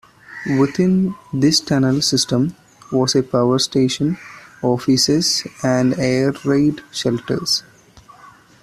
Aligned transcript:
Within 0.59 1.13
this 1.31 1.59
tunnel 1.59 2.01
system 2.01 2.55
was 2.91 3.13
a 3.13 3.21
power 3.21 3.59
station, 3.59 4.17
offices 4.63 5.45
and 5.61 5.93
air 5.99 6.33
raid 6.43 6.81
shelters. 6.91 7.61